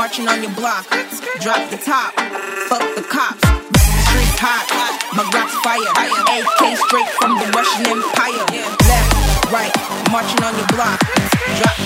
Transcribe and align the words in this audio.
marching 0.00 0.26
on 0.28 0.42
your 0.42 0.52
block. 0.52 0.88
Drop 1.42 1.68
the 1.68 1.76
top, 1.76 2.14
fuck 2.72 2.80
the 2.96 3.02
cops. 3.02 3.44
Street 4.08 4.32
hot, 4.40 4.64
my 5.12 5.28
Glock's 5.28 5.52
fire. 5.60 5.84
AK 6.24 6.78
straight 6.88 7.10
from 7.20 7.36
the 7.36 7.44
Russian 7.52 7.84
Empire. 7.84 8.48
Left, 8.88 9.52
right, 9.52 9.74
marching 10.10 10.42
on 10.42 10.56
your 10.56 10.68
block. 10.72 10.98
Drop 11.60 11.79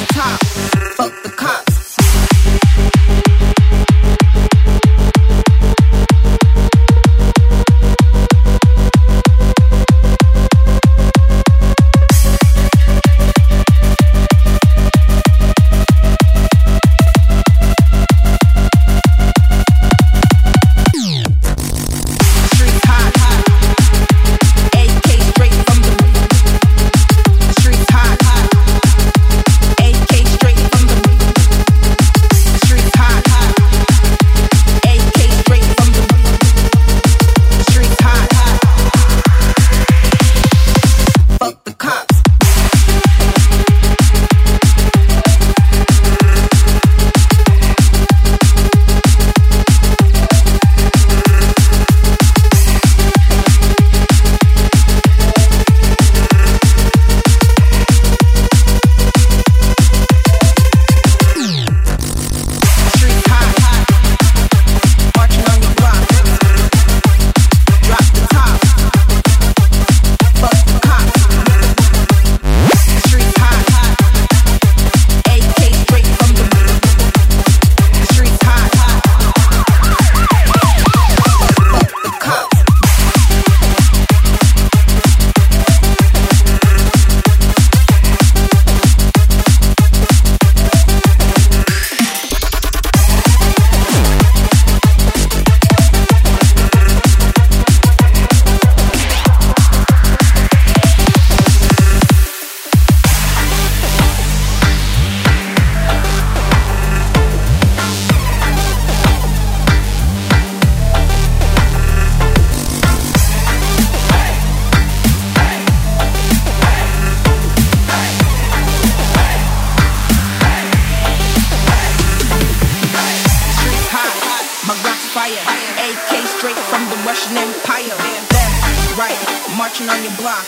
watching 129.74 129.90
on 129.90 130.04
your 130.04 130.16
block. 130.22 130.46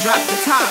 Drop 0.00 0.16
the 0.32 0.40
top, 0.48 0.64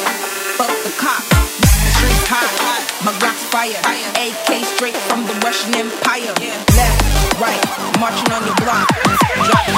fuck 0.58 0.74
the 0.82 0.90
cop. 0.98 1.22
This 1.62 1.70
is 1.70 1.84
the 1.86 1.92
streets 1.94 2.26
hot, 2.26 2.82
my 3.06 3.14
rock's 3.22 3.46
fire. 3.54 3.78
AK 4.18 4.66
straight 4.66 4.98
from 5.06 5.22
the 5.28 5.38
Russian 5.46 5.76
Empire. 5.76 6.34
Left, 6.74 7.38
right, 7.38 7.62
marching 8.00 8.34
on 8.34 8.42
your 8.42 8.58
block. 8.58 8.90
Drop 9.46 9.71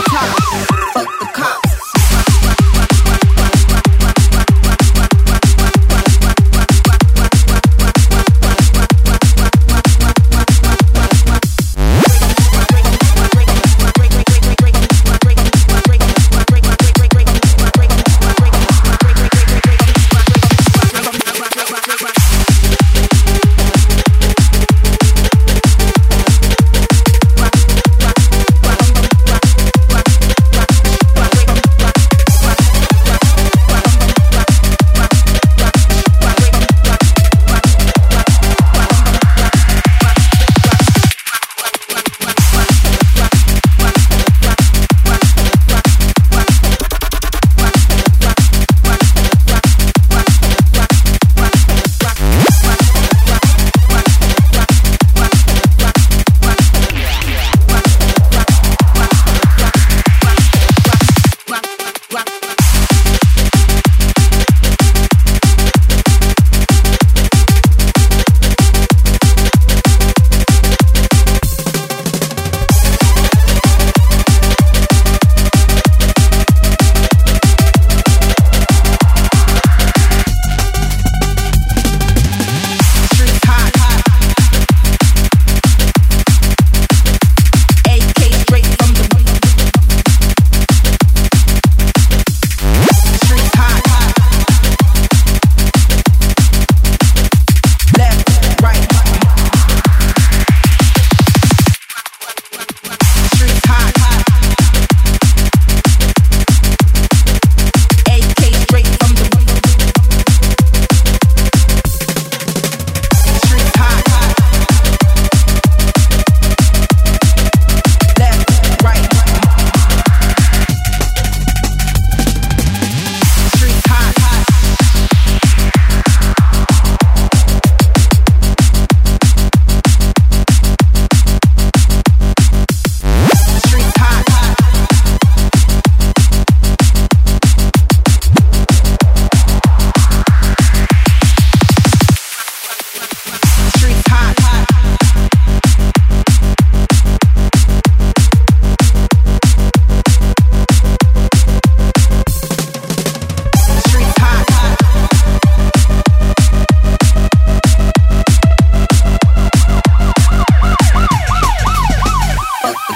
You 162.89 162.95